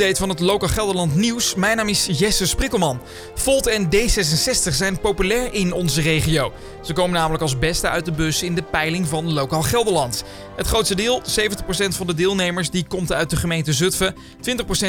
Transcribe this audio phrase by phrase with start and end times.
[0.00, 1.54] update van het Lokaal Gelderland nieuws.
[1.54, 3.00] Mijn naam is Jesse Sprikkelman.
[3.34, 6.52] Volt en D66 zijn populair in onze regio.
[6.82, 10.24] Ze komen namelijk als beste uit de bus in de peiling van Lokaal Gelderland.
[10.56, 11.24] Het grootste deel, 70%
[11.88, 14.14] van de deelnemers, die komt uit de gemeente Zutphen.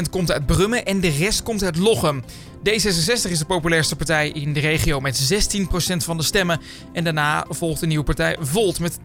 [0.06, 2.24] 20% komt uit Brummen en de rest komt uit Lochem.
[2.58, 5.68] D66 is de populairste partij in de regio met 16%
[5.98, 6.62] van de stemmen.
[6.94, 9.04] En daarna volgt de nieuwe partij Volt met 12%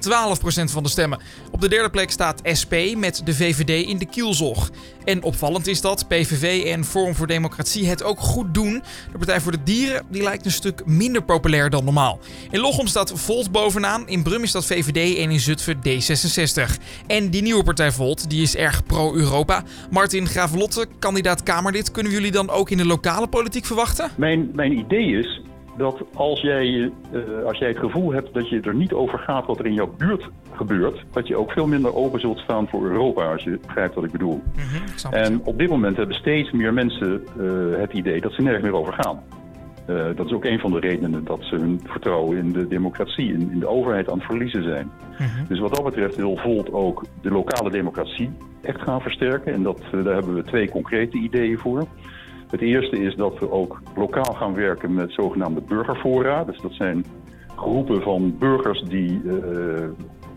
[0.65, 1.21] van de stemmen.
[1.51, 4.71] Op de derde plek staat SP met de VVD in de kielzog.
[5.05, 8.83] En opvallend is dat PVV en Forum voor Democratie het ook goed doen.
[9.13, 12.19] De Partij voor de Dieren die lijkt een stuk minder populair dan normaal.
[12.51, 16.83] In Lochem staat Volt bovenaan, in Brum is dat VVD en in Zutphen D66.
[17.07, 19.63] En die nieuwe partij Volt die is erg pro-Europa.
[19.91, 24.11] Martin Gravelotte, kandidaat Kamerlid, kunnen jullie dan ook in de lokale politiek verwachten?
[24.17, 25.41] Mijn, mijn idee is
[25.77, 26.67] dat als jij,
[27.13, 29.75] uh, als jij het gevoel hebt dat je er niet over gaat wat er in
[29.75, 33.59] jouw buurt gebeurt, dat je ook veel minder open zult staan voor Europa, als je
[33.67, 34.43] begrijpt wat ik bedoel.
[34.55, 38.43] Mm -hmm, en op dit moment hebben steeds meer mensen uh, het idee dat ze
[38.43, 39.23] nergens meer over gaan.
[39.89, 43.33] Uh, dat is ook een van de redenen dat ze hun vertrouwen in de democratie,
[43.33, 44.91] in, in de overheid aan het verliezen zijn.
[45.19, 45.47] Mm -hmm.
[45.49, 48.31] Dus wat dat betreft wil Volt ook de lokale democratie
[48.63, 49.53] echt gaan versterken.
[49.53, 51.87] En dat, daar hebben we twee concrete ideeën voor.
[52.53, 56.45] Het eerste is dat we ook lokaal gaan werken met zogenaamde burgerfora.
[56.45, 57.05] Dus dat zijn
[57.57, 59.35] groepen van burgers die uh,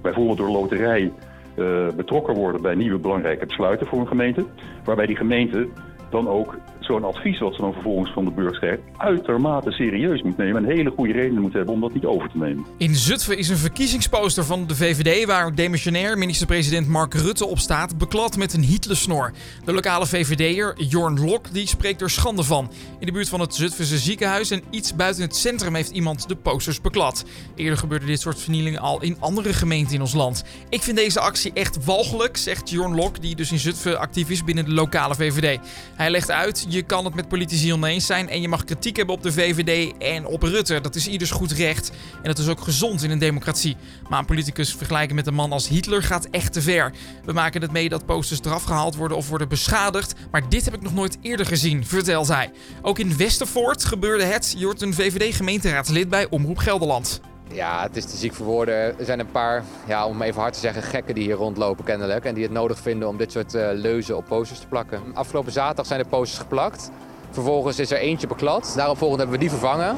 [0.01, 1.11] bijvoorbeeld door loterij
[1.55, 4.45] uh, betrokken worden bij nieuwe belangrijke besluiten voor een gemeente.
[4.83, 5.67] Waarbij die gemeente
[6.09, 10.37] dan ook zo'n advies wat ze dan vervolgens van de burgers krijgt, uitermate serieus moet
[10.37, 12.65] nemen en hele goede redenen moet hebben om dat niet over te nemen.
[12.77, 17.97] In Zutphen is een verkiezingsposter van de VVD waar demissionair minister-president Mark Rutte op staat,
[17.97, 19.31] beklad met een Hitlersnor.
[19.65, 22.71] De lokale VVD'er Jorn Lok die spreekt er schande van.
[22.99, 26.35] In de buurt van het Zutphense ziekenhuis en iets buiten het centrum heeft iemand de
[26.35, 27.25] posters beklad.
[27.55, 30.43] Eerder gebeurde dit soort vernielingen al in andere gemeenten in ons land.
[30.69, 34.43] Ik vind deze actie echt walgelijk, zegt Jorn Lok, die dus in Zutphen actief is
[34.43, 35.59] binnen de lokale VVD.
[35.95, 39.15] Hij legt uit, je kan het met politici oneens zijn en je mag kritiek hebben
[39.15, 40.81] op de VVD en op Rutte.
[40.81, 43.77] Dat is ieders goed recht en dat is ook gezond in een democratie.
[44.09, 46.93] Maar een politicus vergelijken met een man als Hitler gaat echt te ver.
[47.25, 50.73] We maken het mee dat posters eraf gehaald worden of worden beschadigd, maar dit heb
[50.73, 52.51] ik nog nooit eerder gezien, vertelt hij.
[52.81, 54.55] Ook in Westervoort gebeurde het.
[54.57, 57.21] Je een VVD-gemeenteraadslid bij Omroep Gelderland.
[57.51, 58.75] Ja, het is te ziek voor woorden.
[58.75, 62.25] Er zijn een paar, ja, om even hard te zeggen, gekken die hier rondlopen kennelijk.
[62.25, 65.01] En die het nodig vinden om dit soort uh, leuzen op posters te plakken.
[65.13, 66.91] Afgelopen zaterdag zijn de posters geplakt.
[67.29, 68.73] Vervolgens is er eentje beklad.
[68.75, 69.97] Daarop volgend hebben we die vervangen.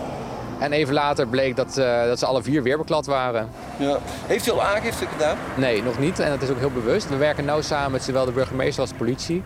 [0.60, 3.50] En even later bleek dat, uh, dat ze alle vier weer beklad waren.
[3.78, 3.98] Ja.
[4.04, 5.38] Heeft u al aangifte gedaan?
[5.56, 6.20] Nee, nog niet.
[6.20, 7.10] En dat is ook heel bewust.
[7.10, 9.44] We werken nauw samen met zowel de burgemeester als de politie.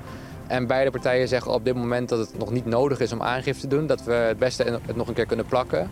[0.47, 3.61] En beide partijen zeggen op dit moment dat het nog niet nodig is om aangifte
[3.61, 3.87] te doen.
[3.87, 5.91] Dat we het beste het nog een keer kunnen plakken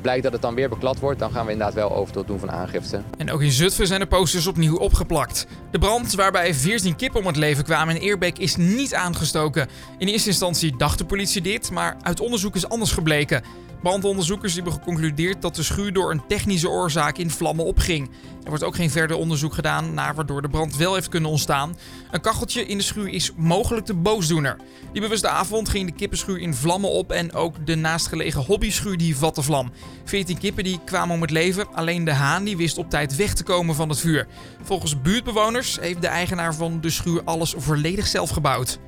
[0.00, 2.38] blijkt dat het dan weer beklad wordt, dan gaan we inderdaad wel over tot doen
[2.38, 3.02] van aangifte.
[3.16, 5.46] En ook in Zutphen zijn de posters opnieuw opgeplakt.
[5.70, 9.68] De brand waarbij 14 kippen om het leven kwamen in Eerbeek is niet aangestoken.
[9.98, 13.42] In eerste instantie dacht de politie dit, maar uit onderzoek is anders gebleken.
[13.82, 18.10] Brandonderzoekers hebben geconcludeerd dat de schuur door een technische oorzaak in vlammen opging.
[18.42, 21.76] Er wordt ook geen verder onderzoek gedaan naar waardoor de brand wel heeft kunnen ontstaan.
[22.10, 24.56] Een kacheltje in de schuur is mogelijk de boosdoener.
[24.92, 29.16] Die bewuste avond ging de kippenschuur in vlammen op en ook de naastgelegen hobbyschuur die
[29.16, 29.70] vatte vlam.
[30.04, 33.34] 14 kippen die kwamen om het leven, alleen de haan die wist op tijd weg
[33.34, 34.26] te komen van het vuur.
[34.62, 38.78] Volgens buurtbewoners heeft de eigenaar van de schuur alles volledig zelf gebouwd.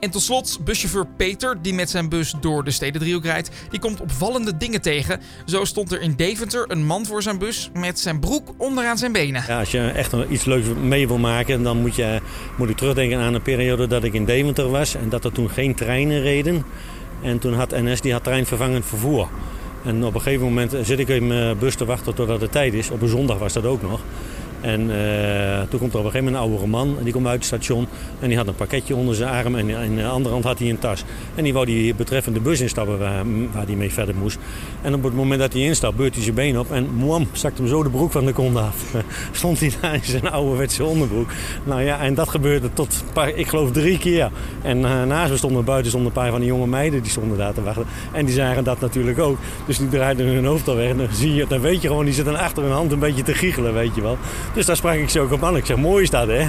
[0.00, 4.00] En tot slot, buschauffeur Peter, die met zijn bus door de stedendriehoek rijdt, die komt
[4.00, 5.20] opvallende dingen tegen.
[5.46, 9.12] Zo stond er in Deventer een man voor zijn bus met zijn broek onderaan zijn
[9.12, 9.44] benen.
[9.46, 12.20] Ja, als je echt iets leuks mee wil maken, dan moet, je,
[12.56, 15.50] moet ik terugdenken aan een periode dat ik in Deventer was en dat er toen
[15.50, 16.64] geen treinen reden.
[17.22, 19.28] En toen had NS die had treinvervangend vervoer.
[19.82, 22.74] En op een gegeven moment zit ik in mijn bus te wachten totdat het tijd
[22.74, 22.90] is.
[22.90, 24.00] Op een zondag was dat ook nog.
[24.60, 26.98] En uh, toen komt er op een gegeven moment een oudere man.
[26.98, 27.86] En die komt uit het station.
[28.20, 29.54] En die had een pakketje onder zijn arm.
[29.54, 31.04] En in de andere hand had hij een tas.
[31.34, 33.24] En die wou die betreffende bus instappen waar,
[33.66, 34.38] hij mee verder moest.
[34.82, 36.72] En op het moment dat hij instapt, beurt hij zijn been op.
[36.72, 38.94] En mwam, zakt hem zo de broek van de kont af.
[39.32, 41.30] Stond hij daar in zijn ouderwetse onderbroek.
[41.64, 43.04] Nou ja, en dat gebeurde tot,
[43.34, 44.30] ik geloof, drie keer.
[44.62, 47.02] En uh, naast me stonden buiten stonden een paar van die jonge meiden.
[47.02, 47.86] Die stonden daar te wachten.
[48.12, 49.38] En die zagen dat natuurlijk ook.
[49.66, 50.90] Dus die draaiden hun hoofd al weg.
[50.90, 53.22] En dan, zie je, dan weet je gewoon, die zitten achter hun hand een beetje
[53.22, 54.18] te giechelen, weet je wel.
[54.52, 55.56] Dus daar sprak ik ze ook op aan.
[55.56, 56.48] Ik zeg, mooi is dat hè?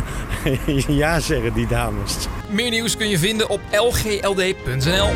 [1.02, 2.18] ja zeggen die dames.
[2.50, 5.10] Meer nieuws kun je vinden op lgld.nl.